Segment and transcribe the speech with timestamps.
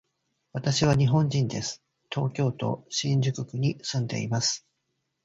[0.53, 1.83] 私は日本人です。
[2.09, 4.65] 東京都新宿区に住んでいます。